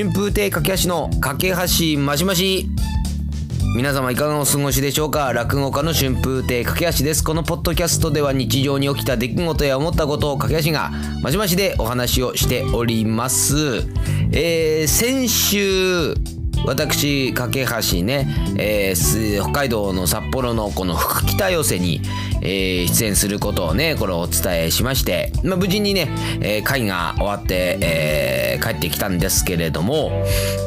[0.00, 2.70] 春風亭架橋の架け橋マシマシ
[3.76, 5.30] 皆様いかがお過ごしでしょうか？
[5.34, 7.22] 落語家の春風亭架橋です。
[7.22, 10.90] このポッドキャストでは日常に起きた出来事や思ったことを架橋が
[11.22, 13.84] ましましでお話をしております。
[14.32, 16.14] えー、先週
[16.64, 18.26] 私架け橋ね、
[18.56, 22.00] えー、北海道の札幌のこの福北寄せに、
[22.42, 26.08] えー、出演することをねこれお伝えしまして、まあ、無事にね、
[26.40, 30.10] えー、会が終わって、えー、帰ってきたんですけれども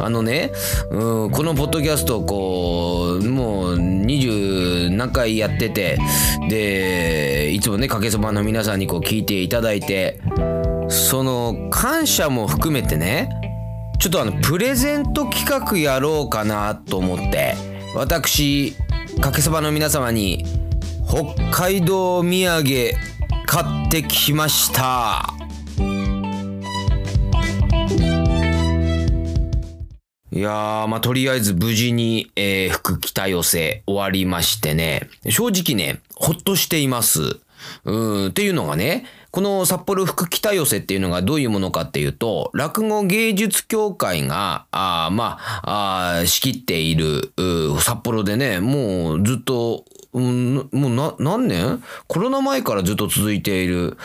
[0.01, 0.51] あのね、
[0.91, 5.97] うん、このポッドキャストこうもう20何回やってて
[6.49, 10.19] でいつもねかけそばの皆さんにこう聞いていただいて
[10.89, 13.29] その感謝も含めてね
[13.99, 17.55] ちょっとあのプレゼント企画やろうかなと思って
[17.95, 18.75] 私
[19.21, 20.45] かけそばの皆様に
[21.13, 22.63] 北海道土産
[23.45, 25.31] 買ってきました
[30.31, 37.39] いやー、まあ、とりあえず無事に、えー、服着た寄せ終わりましてね、正直ね、ほっとしています。
[37.85, 47.33] うん、っていうのがね、この札幌福北寄せっていうのがどういうものかっていうと、落語芸術協会が、あまあ、あ仕切っている、
[47.79, 51.83] 札幌でね、もうずっと、うん、もうな、何年？
[52.05, 53.97] コロナ前からずっと続いている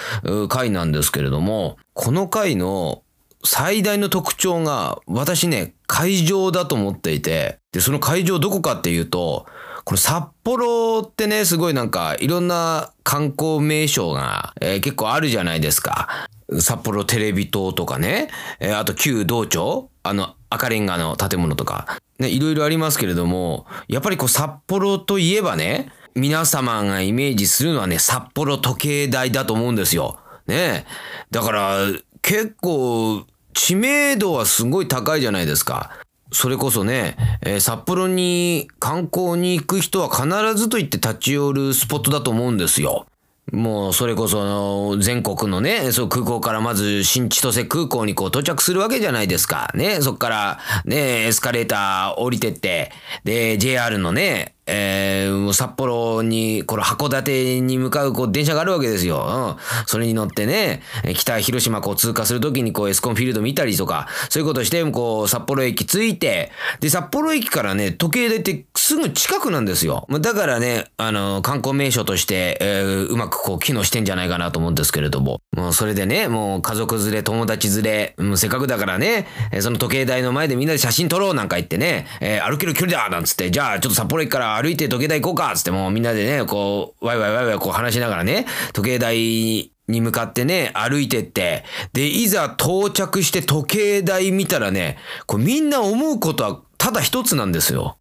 [0.48, 3.02] 会なんですけれども、この会の
[3.44, 9.44] 最大の特徴が、私ね、会場だと思っていて、で、その会場どこかっていうと、
[9.88, 16.28] これ札幌ってね、すごいなんかいろんな観光名所が、えー、結構あるじゃないですか。
[16.60, 18.28] 札幌テレビ塔とかね、
[18.60, 21.86] えー、あと旧道庁、あの赤レンガの建物とか、
[22.18, 30.18] ね、いろいろありますけれども、やっぱりこう札幌といえばね、皆様がイメージするのはね、札幌時計台だと思うんですよ。
[30.46, 30.84] ね。
[31.30, 31.78] だから
[32.20, 35.92] 結構知名度はすごい高いじゃないですか。
[36.30, 43.06] それこそね、えー、札幌に観光に行く人は必ずと言って立ち寄るスポットだと思うんですよ。
[43.52, 49.70] もうそれこそ全国のね、そう空港からまず新千歳空港にこう到着するわけじゃないですか。
[49.74, 52.92] ね、そっからね、エスカレーター降りてって、
[53.24, 59.56] で、JR のね、えー、札幌に、これ函館に向かうこう電車があるわけですよ。
[59.56, 59.86] うん。
[59.86, 60.82] それに乗ってね、
[61.14, 70.06] 北広島こう通過するときにこうエスコンフィールド見たりとか、そういうことして、こう札幌駅着いて、で、札幌駅からね、時計台ってすぐ近くなんですよ。
[70.20, 75.40] だからね、あの、観光名所として、えー、うまくこう機能してんじゃないかなと思うんですけれども。
[75.56, 79.26] もうそれでね、もう家族連れ、友達連れ、もうせっかくだからね、
[79.60, 97.98] その時計台の前でみんなで写真撮ろうなんか言ってね、えー、歩ける距離だなんつって、じゃあちょっと札幌駅から歩いて時計台行こうかつってもうみんなでね、こう、ワイワイワイワイこう話しながらね、時計台に向かってね、歩いてって、で、いざ到着して時計台見たらね、こうみんな思うことはただ一つなんですよ。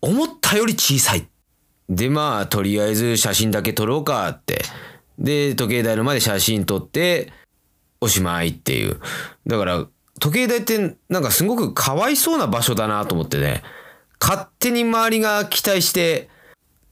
[0.00, 1.26] 思ったより小さい。
[1.88, 4.62] で、まあ、とりあえず写真だけ撮ろうかって。
[5.18, 7.32] で、時計台の前で写真撮って、
[8.00, 9.00] おしまいっていう。
[9.46, 9.86] だから、
[10.18, 13.62] 時計台ってなんかすごくかわいそうな場所だなと思ってね。
[14.22, 16.28] 勝手に周りが期待して、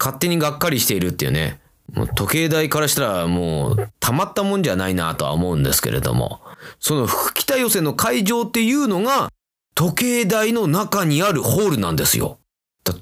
[0.01, 1.61] 勝手にがっかりしているっていうね。
[1.95, 6.41] もう時計台からしたらもうたまったもんじゃないなとは思うんですけれども、
[6.81, 9.31] その福北寄せの会場っていうのが
[9.77, 12.39] 時計台の中にあるホールなんですよ。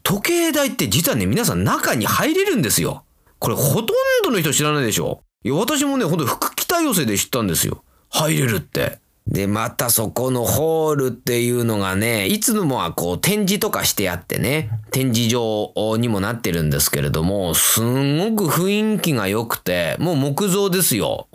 [0.03, 3.05] 時計台って実はね、皆さん中に入れるんですよ。
[3.39, 3.87] これほとん
[4.25, 7.83] どの人知らないでしょいや、私もね、ほんと福北寄せで知ったんですよ。
[8.11, 8.99] 入れるって。
[9.29, 21.29] で、またそこのホールっていうのがね、いつもはこう展示とかしてあってね、展示場にもなってるんですけれども、すんごく雰囲気が良くて、もう木造ですよ。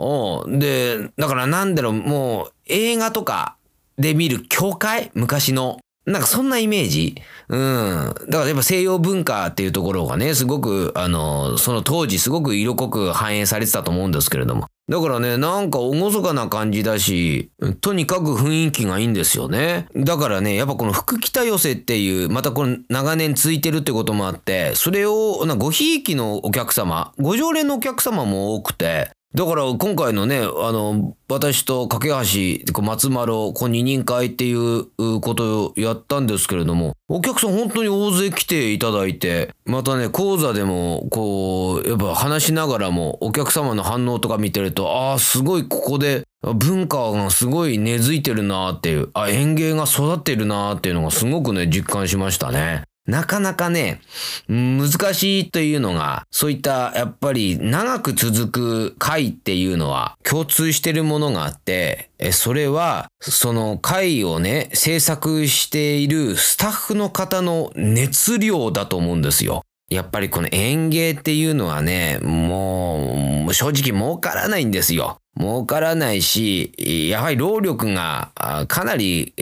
[0.48, 3.56] で、だからなんだろう、もう映画とか
[3.96, 5.10] で見る教会？
[5.14, 5.78] 昔の。
[6.06, 7.14] なんかそんなイメージ？
[7.48, 8.14] うん。
[8.28, 14.66] だからやっぱ西洋文化っていうところがね、すごく、あの、その当時すごく色濃く反映されてたと思うんですけれども。
[14.86, 17.50] だからね、なんか厳かな感じだし、
[17.80, 19.86] とにかく雰囲気がいいんですよね。
[19.96, 34.86] だからね、やっぱこの福北寄せっていう、またこの長年続いてるってこともあって、それを、ごひいきのお客様、ご常連のお客様も多くて、だから今回のね、あの、私と架橋、松丸、こう二人会っていう
[35.20, 52.84] ことをやったんですけれども、お客さん本当に大勢来ていただいて、またね、講座でも、こう、やっぱ話しながらも、お客様の反応とか見てると、ああ、すごいここで文化がすごい根付いてるなっていう、あ、園芸が育ってるなっていうのがすごくね、実感しましたね。
[53.06, 54.00] なかなかね、
[54.48, 58.48] 難しいというのが、そういったやっぱり長く続
[58.92, 69.62] く会っていうのは共通してるものがあって、それは、その会をね、制作しているスタッフの方の熱量だと思うんですよ。
[69.90, 75.18] やっぱりこの園芸っていうのはね、もう正直儲からないんですよ。
[75.38, 76.72] 儲からないし、
[77.10, 78.30] やはり労力が
[78.68, 79.32] かなり、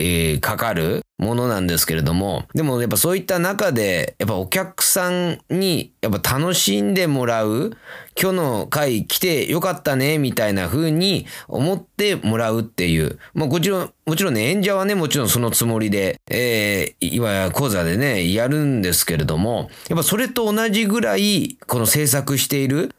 [0.41, 7.77] かかるものなんですけれども、でもやっぱそういった中で、やっぱお客さんにやっぱ楽しんでもらう、
[8.19, 13.19] 今日の会来てよかったね、みたいな風に思ってもらうっていう。
[13.33, 22.93] まあもちろん、もちろんね、演者はね、もちろんそのつもりで、えー、いわや講座でね、やるんですけれども、やっぱそれと同じぐらい、この制作している、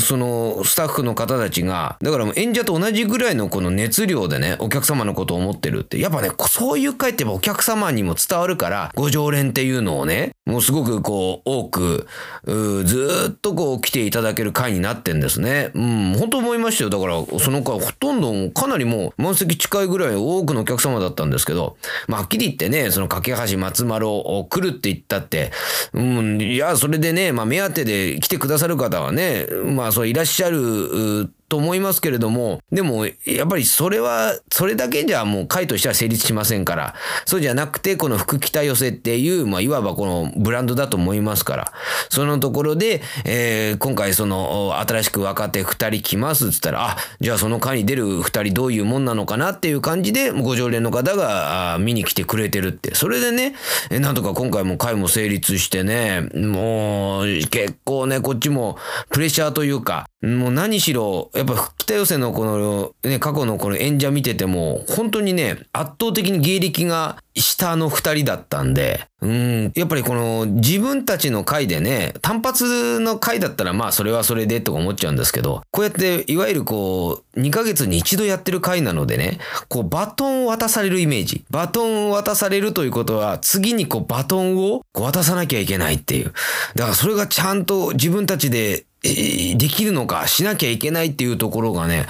[0.00, 12.06] そのスタッフの方たちが、だから演者と同じぐらいのこの熱量でね、お客様のことを思ってるって、やっぱね、そういう会ってやっぱお客様にも伝わるから、ご常連っていうのをね、もうすごくこう、多く、
[12.44, 15.70] ずっとこう来ていただける回になってんですね。
[15.74, 16.90] うん、本当思いましたよ。
[16.90, 21.76] だから、その回ほとんどかなりもう満席近いぐらい多くのお客様だったんですけど、
[22.08, 25.52] まあ、はっきり言ってね、その架橋松丸を来るって言ったって、
[25.92, 36.94] うん、いや、それでね、まあ、目当てで来てくださる方はね、まあ、そういらっしゃると思いますけれども、でも、やっぱりそれは、それだけじゃもう会としては成立しませんから、
[37.26, 41.72] そうじゃなくて、この福北寄せっていう、まあ、いわばこのブランドだと思いますから、
[42.08, 52.94] そのところで、えー、今回その、新しく若手二人来ますっつったら、あ、じゃあその会に出る二人どういうもんなのかなっていう感じで、ご常連の方が見に来てくれてるって。
[52.94, 53.56] それでね、
[53.90, 79.38] なんとか今回も会も成立してね、もう、結構ね、こっちもプレッシャーというか、もう何しろ、やっぱ北寄せのこのね、過去のこの演者見てても、本当にね、圧倒的に芸歴が下の二人だったんで、うん、やっぱりこの自分たちの回でね、単発の回だったらまあそれはそれでとか思っちゃうんですけど、こうやっていわゆるこう、2ヶ月に一度やってる回なのでね、
[79.68, 81.44] こうバトンを渡されるイメージ。
[81.50, 86.34] バトンを渡されるということは、次にこうバトンを渡さなきゃいけないっていう。
[86.74, 92.06] だからそれがちゃんと自分たちでできるのか、しなきゃいけないっていうところがね、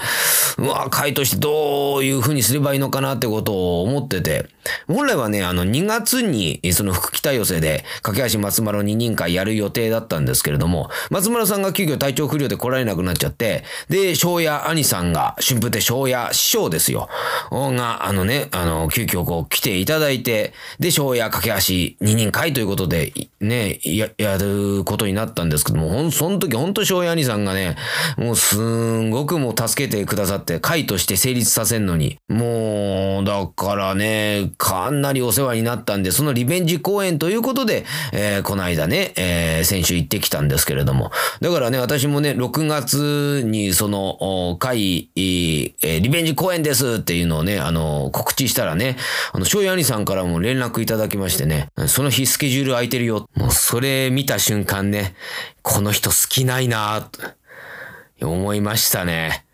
[0.57, 4.47] うわ、会としてどういう風にすればいいのかなってことを思ってて、
[4.87, 17.09] 本来はね、あの、2月に、その福北寄せで、架橋松丸二人会やる予定だったんですけれども、松村さんが急遽体調不良で来られなくなっちゃって、で、庄屋兄さんが、春風亭庄屋師匠ですよ。
[17.51, 27.75] が、あのね、あの、急遽こう来ていただいて、で、庄屋架橋二人会ということで、ね、や、やることになったんですけども、ほん、その時本当と庄屋兄さんがね、
[28.17, 48.97] もうすんごくもう助けてくださって、会として成立させんのに、もう、だからね、かなりお世話になったんで、そのリベンジ公演ということで、えー、この間ね、えー、先週行ってきたんですけれども、だからね、私もね、6月にその、会、えー、リベンジ公演ですっていうのをね、あの、告知したらね、
[49.33, 53.27] あの、庄屋兄さんからも連絡いただきましてね、その日スケジュール空いてるよ。
[53.35, 55.13] もうそれ見た瞬間ね、
[55.61, 57.01] この人好きないな
[58.19, 59.45] と思いましたね。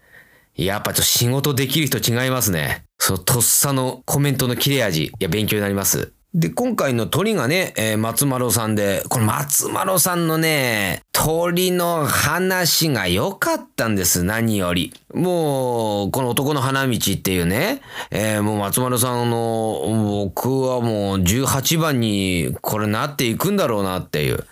[0.55, 2.83] やっぱちょっと仕事できる人違いますね。
[2.97, 5.05] そのとっさのコメントの切れ味。
[5.05, 6.13] いや、勉強になります。
[6.33, 14.93] で、今回の鳥がね、えー、松丸さんで、この松丸さんのね、鳥の話が良かったんです、何より。
[15.13, 24.45] もう、この男の花道っていうね、えー、もう松丸さんの、僕はもう18番にこれなっていくんだろうなっていう。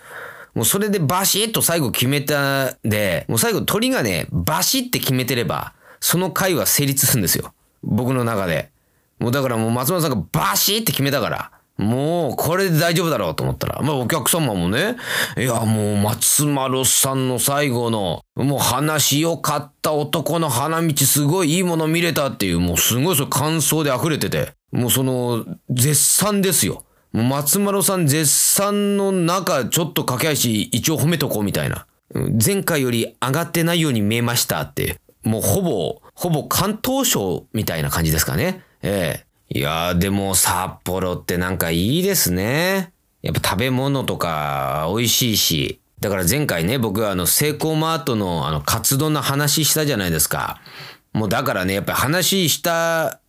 [0.56, 7.52] もうそれでバシッと最後決めたで、もう最後鳥がね、バシッて決めてれば、その回は成立するんですよ。
[7.82, 8.70] 僕の中で。
[9.18, 11.50] もうだからもう松本さんがバシッて決めたから。
[11.76, 14.96] もう、これで大丈夫だろうと思ったら、まあお客様もね、
[15.36, 26.82] いやもう松丸さんの最後の、もう話良かった男の花道すごいいいもの見れたっていう、もうすごいそれ感想で溢れてて、もうその、絶賛ですよ。
[27.12, 31.86] 松丸さん絶賛の中、ちょっと駆け足一応褒めとこうみたいな。
[32.44, 38.62] 前回より上がってないように見えましたって、もうほぼ、ほぼ関東省みたいな感じですかね。
[38.82, 39.58] ええ。
[39.58, 42.92] いやーでも札幌ってなんかいいですね。
[43.22, 45.80] やっぱ食べ物とか美味しいし。
[46.00, 50.60] だから前回ね、僕はあの、セイコーマートのあの、カツ丼の話したじゃないですか。
[51.12, 53.20] もうだからね、やっぱり話した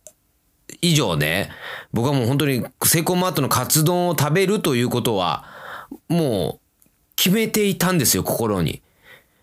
[0.82, 1.50] 以上ね、
[1.92, 5.44] 僕はもう本当にセイコーマートのカツ丼を食べるということは、
[6.08, 8.82] もう決めていたんですよ、心に。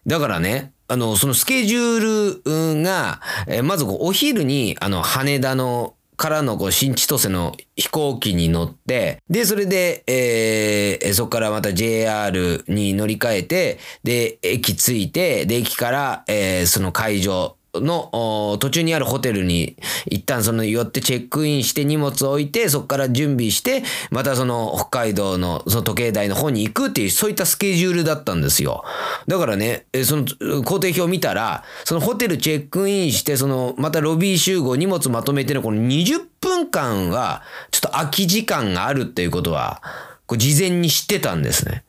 [0.05, 28.83] だからね、あの、そのスケジュールが、えまずお昼に、あの、羽田のからのこう新千歳の飛行機に乗って、で、それで、えー、そこからまた JR に乗り換えて、で、駅着いて、で、駅から、えー、その会場、の途中にあるホテルに一旦その寄ってチェックインして荷物を置いてそこから準備してまたその北海道のその時計台の方に行くっていうそういったスケジュールだったんですよ。
[29.27, 30.25] だからね、その
[30.63, 39.81] 工程表見たらそのホテルチェックインしてそのまたロビー集合荷物まとめてのこの20分間はちょっと空き時間があるっていうことは
[40.25, 41.83] こう事前に知ってたんですね。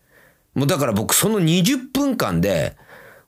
[0.54, 2.76] もうだから僕その20分間で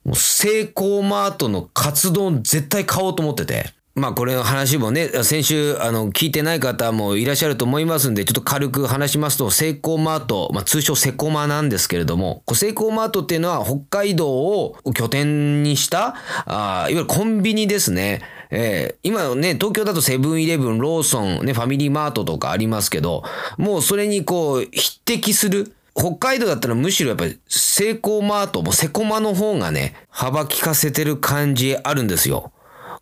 [0.09, 3.67] もうセイコーマートのカツ丼絶対買おうと思ってて。
[3.95, 16.15] まあこれの話もね、先週あの聞いてない方もいらっしゃると思いますんで、ちょっと軽く話しますと、セイコーマート、まあ通称セコマなんですけれども、セイコーマートっていうのは北海道を拠点にした、
[16.47, 18.23] あいわゆるコンビニですね。
[18.51, 23.25] えー、今ね、東京だとセブンイレブン、ローソン、ね、ファミリーマートとかありますけど、
[23.59, 32.53] もうそれにこう、匹敵する、北海道だったらむしろやっぱりセイコーマートもセコマの方がね、幅利かせてる感じあるんですよ。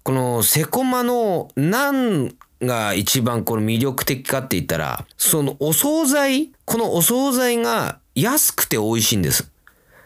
[0.02, 9.50] このセコマの何が一番この魅力的かって言ったら、そのお惣菜、このお惣菜が安くて美味しいんです。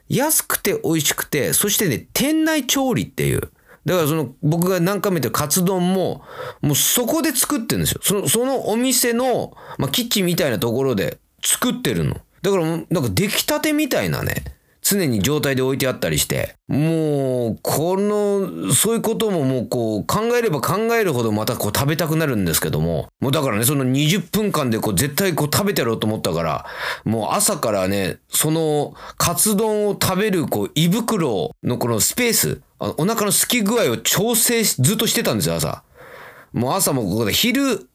[0.09, 3.53] 安くて美味しくて、そしてね、店内調理っていう。
[3.87, 6.23] だからその僕が何回も言ったカツ丼も、
[6.61, 8.01] もうそこで作ってるんですよ。
[8.03, 12.17] その、そのお店の、まあ、キッチンみたいなところで作ってるの。
[12.43, 14.45] だから、なんか出来たてみたいなね、
[14.83, 26.67] 常に状態で置いてあったりして、もう、この、そういうことももうこう、考えれば考えるほどまたこう食べたくなるんですけども、もうだからね、その20分間でこう絶対こう食べてやろうと思ったから、
[27.05, 35.83] もう朝からね、そのカツ丼を食べるこう胃袋のこのスペース、お腹の空き具合を調整しずっとしてたんですよ、朝。
[36.53, 37.90] もう朝もここで昼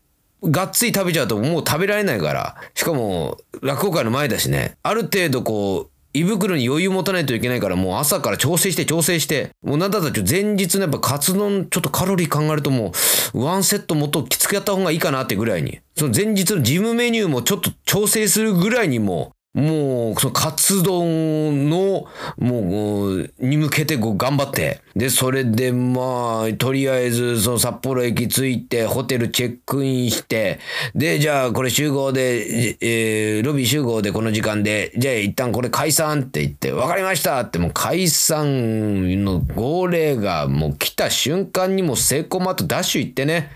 [0.51, 2.55] がっつり食べちゃうともう食べられないから。
[2.73, 4.77] しかも、落語会の前だしね。
[4.83, 12.93] ある程度こう、胃袋に余裕持たないといけないから、もう朝から調整して調整して、もうなんだったら前日のやっぱカツ丼ちょっとカロリー考えるとも
[13.33, 15.79] う、ワンセットもっときつくやった方がいいかなってぐらいに。
[15.97, 22.05] その前日のジムメニューもちょっと調整するぐらいにももう、そのカツ丼の、
[22.37, 24.81] もう、に向けてこう頑張って。
[24.97, 30.59] で、それでまあ、とりあえず、その札幌駅着いて、ホテルチェックインして、
[30.93, 43.51] で、じゃあこれ集合で、えー、ロビー集合でこの時間で、じゃあ一旦これ解散って言って、わかりましたってもう解散の号令がもう来た瞬間にもうセコマとダッシュ行ってね、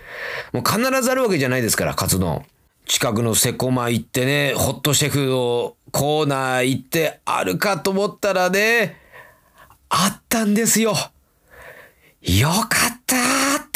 [0.54, 2.42] もう必ずあるわけじゃないですから、カツ丼。
[2.90, 8.96] 近くのセコマ行ってね、ホットシェフをコーナー行ってあるかと思ったらね、
[9.88, 10.94] あったんですよ。
[12.20, 13.18] よかったー
[13.62, 13.68] っ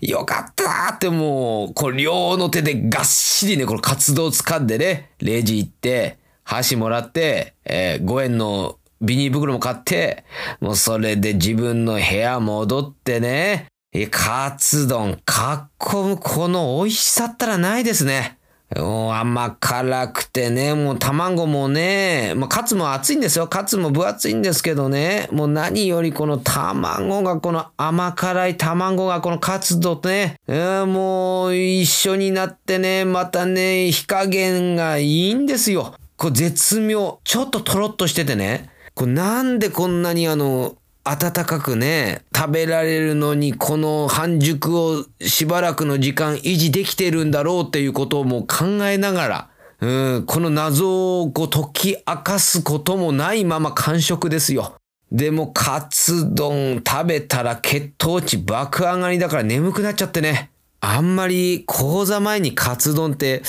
[0.00, 0.06] て。
[0.06, 10.24] よかったーってもう、これ両の手でがっしりね、この活動掴んでね、レジ行って、箸もらって、えー、5円のビニール袋も買って、
[10.60, 13.68] もうそれで自分の部屋戻ってね、
[14.10, 18.38] カツ丼、かっこむこの美味しさったらないですね。
[18.76, 23.46] 甘辛くてね、もう卵もね、まあ、カツも熱いんですよ。
[23.46, 35.94] カツも分厚いんですけどね、もう何よりこの卵が、この甘辛い卵がこのカツとね、もう一緒になってね、またね、火加減がいいんですよ。
[36.16, 37.20] こう絶妙。
[37.24, 54.76] ちょっととろっとしててね、これなんでこんなにあの、暖かくね、食べられるのにこの半熟をしばらくの時間維持できてるんだろうっていうことをもう考えながら、うん、この謎をこう解き明かすこともないまま完食ですよ。
[55.12, 60.50] でもカツ丼食べたら血糖値爆上がりだから眠くなっちゃってね。
[60.80, 63.42] あんまり講座前にカツ丼って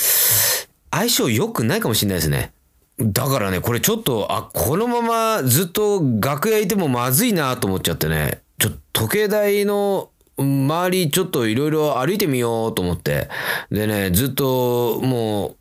[0.92, 2.52] 相性良くないかもしれないですね。
[3.00, 13.30] だからね、これちょっと、あ、このままずっと楽屋いてもまずいなと思っちゃってね、ちょっと時計台の周りちょっといろいろ歩いてみようと思って、
[13.70, 15.56] でね、ずっともう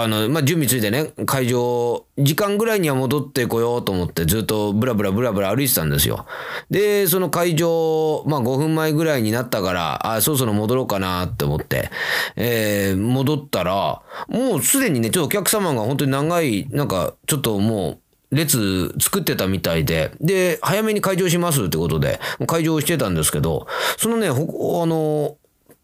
[0.00, 6.26] あの、まあ、準備ついてね、会場、時間ぐらいには戻ってこようと思って、ずっとブラブラブラブラ歩いてたんですよ。
[6.70, 11.90] で、その会場、まあ、5分前ぐらいになったから、あ、そろそろ戻ろうかなって思って、
[12.36, 17.98] えー、戻ったら、もうすでにね、ちょっとお客様が本当に長い、なんか、ちょっともう、
[18.30, 25.36] 列作ってたみたいで、で、早めに会場しますってことで、会場してたんですけど、そのね、あの、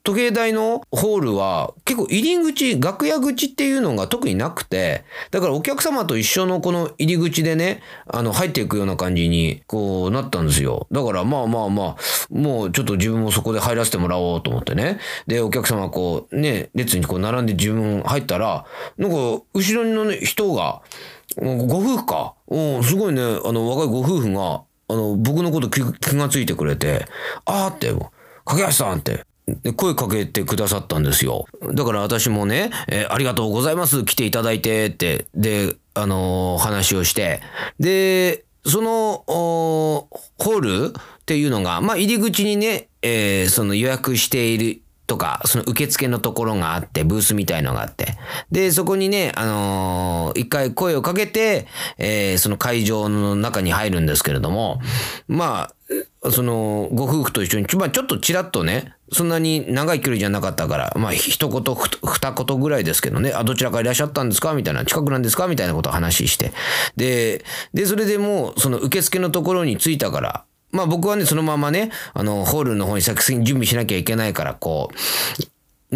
[0.05, 10.87] 時計台のホールは結構入り口、楽屋口っていうのが特になくて、だからお客様と一緒のこの入り口でね、あの入っていくような感じにこうなったんですよ。
[10.93, 11.97] だからまあまあまあ、
[12.29, 14.99] もうちょっと自分もそこで入らせてもらおうと思ってね。
[15.27, 18.67] で、お客様こうね、列にこう並んで自分入ったら、
[18.99, 19.17] なんか
[19.55, 20.83] 後ろの、ね、人が、
[21.41, 22.35] ご夫婦か。
[22.49, 27.07] うん、すごいね、あの若いご夫婦が、あの、僕のこと気がついてくれて、
[27.47, 27.91] あーって、
[28.45, 29.25] 架橋さんって、
[29.77, 31.47] 声かけてくださったんですよ。
[31.75, 34.05] だから私もね、えー、ありがとうございます。
[34.05, 37.41] 来ていただいてって、で、あのー、話をして、
[37.79, 48.17] で、その、ホールっていうのが、まあ、入り口にね、えー、その予約しているとか、その受付のところがあって、ブースみたいのがあって。
[48.51, 51.67] で、そこにね、あのー、一回声をかけて、
[51.99, 54.81] えー、その会場の中に入るんですけれども、
[55.29, 55.75] まあ、
[56.31, 64.54] その、ご夫婦と一緒に、まあ、ちょっとちらっとね、そんなに長い距離じゃなかったから、まあ、一言、二言ぐらいですけどね、あ、どちらかいらっしゃったんですか？
[64.54, 65.47] みたいな、近くなんですか？
[65.47, 66.52] みたいなことを話して。
[66.97, 74.95] で、で、それでもう、その受付のところに着いたから、まあ僕はね、そのままね、あの、ホールの方に作戦準備しなきゃいけないから、こう、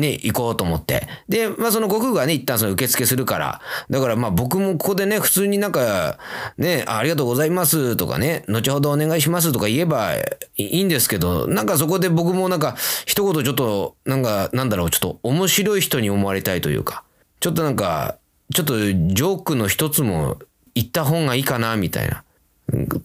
[0.01, 1.07] ね、行こうと思って。
[1.29, 3.61] で、まあそのご夫婦がね、一旦その受付するから。
[3.91, 6.19] だからまあ僕もここでね、普通になんか、
[6.57, 10.15] ね、ありがとうございますとかね、後ほどお願いしますとか言えば
[10.57, 12.77] いいんですけど、なんかそこで僕もなんか、
[13.07, 17.05] 一言ちょっと、なんか、なんだろう、ちょっと面白い人に思われたいというか、
[17.41, 18.17] ちょっとなんか、
[18.55, 20.39] ちょっとジョークの一つも
[20.75, 22.25] 言った方がいいかな、みたいな。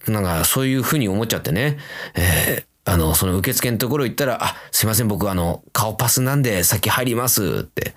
[0.07, 1.77] なんかそういうふうに思っちゃってね、
[2.15, 7.95] えー、あの、その受付のところ行ったら、あ、すいません、僕あの、顔パスなんで先入りますって、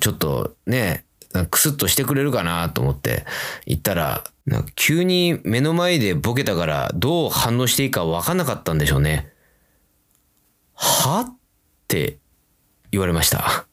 [0.00, 1.04] ちょっとね、
[1.50, 3.24] クスッとしてくれるかなと思って
[3.66, 9.30] 行ったら、なんか急に目の前でボケたからどう反応していいか分かんなかったんでしょうね。
[10.74, 11.36] はっ
[11.86, 12.18] て
[12.90, 13.66] 言われました。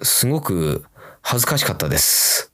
[0.00, 0.84] すごく
[1.20, 2.52] 恥ずかしかったです。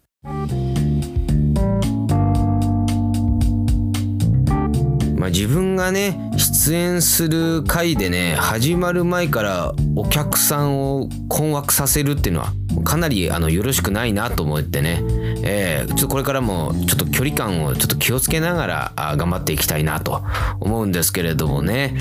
[5.18, 12.52] まあ、自分がね出演する回でね始まる前からお客さんを困惑させるっていうのは
[12.84, 15.02] かなりあのよろしくないなと思ってね、
[15.42, 20.22] えー、ちょっとこれからもちょっと距離感をちょっと気をつけながら頑張っていきたいなと
[20.60, 21.96] 思うんですけれどもね、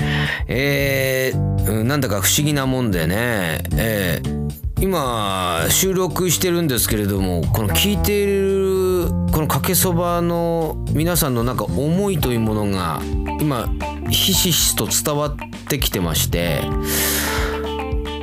[0.46, 13.00] えー、なんだか不思議なもんでね、えー、今収録してるんですけれどもこの聞いているこのかけそばの皆さんのなんか思いというものが
[13.40, 13.68] 今
[14.10, 15.36] ひしひしと伝わっ
[15.68, 16.62] てきてまして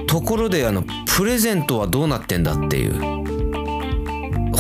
[0.08, 0.84] ところであの
[1.18, 3.16] プレゼントはどうなってんだっていう。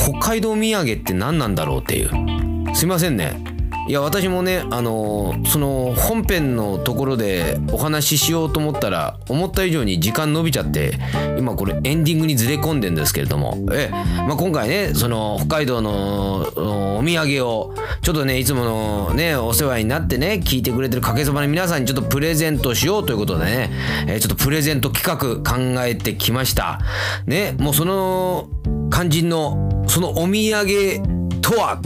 [0.05, 2.75] 北海道土産って何なんだろうっていう。
[2.75, 3.43] すいませんね。
[3.87, 10.97] いや私もねあのその本編のところでお話ししようと思ったら思った以上に時間伸びちゃって
[11.37, 13.57] 今これエンディングにずれ込んでんですけれども。
[13.71, 23.69] え、まあ、今回ねその北海道のお土産をちょっとねいつものねお世話になってね聞いてくれてるかけそばの皆さんにちょっとプレゼントしようということでね、
[24.07, 26.79] えちょっとプレゼント企画考えてきました。
[27.27, 28.49] ねもうその
[28.91, 31.79] 肝心のそのお土産とは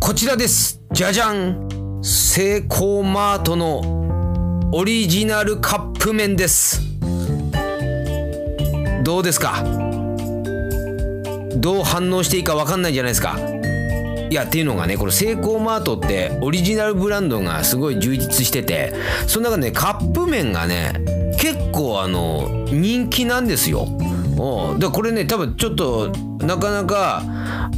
[0.00, 0.85] こちらです。
[0.96, 6.80] じゃじゃんセイコーマートのオリジナルカップ麺です。
[9.04, 9.62] どうですか？
[11.58, 13.38] どう反応していいか分かんないじゃないですか。
[14.30, 18.94] いやっていうのがねこのセイコーマートってオリジナルブランドがすごい充実してて
[19.26, 20.94] その中で、ね、カップ麺がね
[21.38, 23.86] 結構あの人気なんですよ。
[24.78, 26.08] でこれね多分ちょっと
[26.40, 27.22] なかなか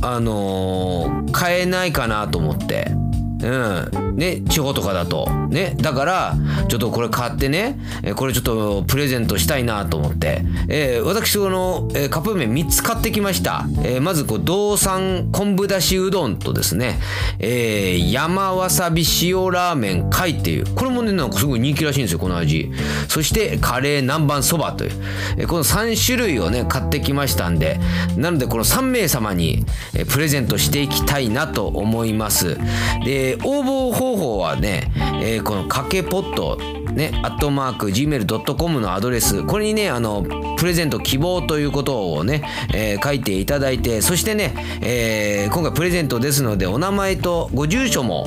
[0.02, 2.96] あのー、買えないかなと思って。
[3.42, 5.28] うんね地方とかだと。
[5.48, 6.36] ねだから
[6.68, 7.78] ちょっとこれ買ってね
[8.16, 16.98] これちょっとプレゼントしたいなと思って、えー、私この、えー、カップ麺3つ買ってきました、えー、まずこう道産昆布だしうどんとですね、
[17.38, 20.74] えー、山わさび塩ラーメン貝っていう。
[20.74, 22.70] これもねなんかすごい人気らしいんですよこの味。
[23.08, 24.92] そしてカレー南蛮そばという、
[25.38, 27.80] えー、この3種類をね買ってきましたんで。
[28.16, 32.58] なのでこの3名様に、えー、プレゼントしていきたいなと思います。
[33.04, 34.90] で応募方方法はね、
[35.22, 36.58] えー、このかけポット
[36.94, 40.24] ね、アットマーク gmail.com のアドレス、これにね、あの、
[40.56, 42.42] プレゼント希望ということをね、
[42.74, 48.26] えー、書いていただいて、そしてね、えー、今回プレゼントですので、お名前とご住所も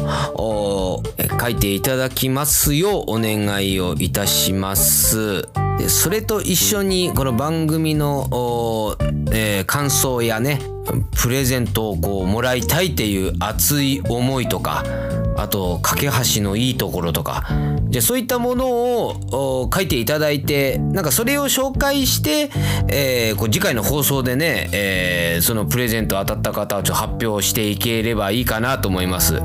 [1.39, 5.49] 書いていただきますようお願いをいたします。
[5.87, 8.95] それと一緒にこの番組の、
[9.31, 10.59] えー、感想やね
[11.21, 14.83] プレゼントをこうもらいたいっていう熱い思いとか
[15.37, 17.47] あと架け橋のいいところとか
[17.89, 22.49] じゃそういったものを書いていただいてなんかそれを紹介して、
[22.89, 29.41] えー、こう次回の放送でね、えー、そのプレゼント当たった方をちょっと発表していければいいかなと思います。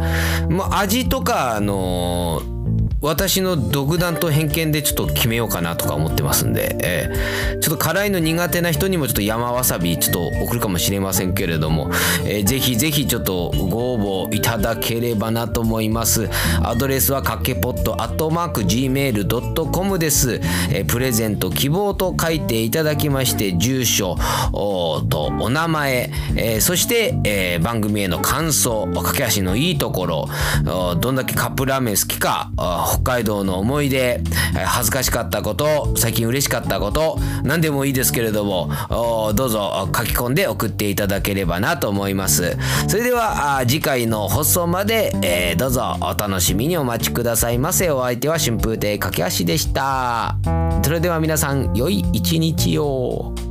[0.49, 2.56] まあ、味とかあのー
[3.03, 11.91] 私の独断と偏見でちょっと決めようかなとか思ってますんで、えー、ちょっと辛いの苦手な人にもちょっと山わさびちょっと送るかもしれませんけれども、
[12.25, 16.29] えー、ぜひぜひちょっとご応募いただければなと思います。
[16.63, 24.17] アドレスはかけぽっとアットマーク gmail.com です、えー、プレゼント希望と書いていただきまして住所
[24.53, 30.29] とお名前、えー、そして、えー、番組への感想駆け足のいいところ
[31.01, 32.51] どんだけカップラーメン好きか
[32.87, 34.21] 北海道の思い出、
[34.65, 38.71] 恥ずかしかったこと、最近嬉しかったこと、何でもいいですけれども、
[39.35, 42.57] どうぞ書き込んで送っていただければなと思います。
[42.87, 47.91] それでは次回の放送まで、えー、どうぞお楽しみにお待ちくださいませ。
[47.91, 50.37] お相手は春風亭駆け足でした。
[50.83, 53.46] それでは皆さん、良い一日を。